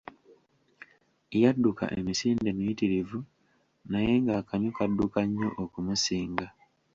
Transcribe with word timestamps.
Yadduka 1.41 1.85
emisinde 1.99 2.49
miyitirivu 2.57 3.19
naye 3.91 4.13
ng'akamyu 4.23 4.71
kadduka 4.77 5.19
nnyo 5.27 5.49
okumusinga. 5.63 6.47